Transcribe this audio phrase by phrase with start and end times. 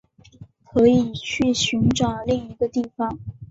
[0.63, 3.19] 可以去寻找另一个地方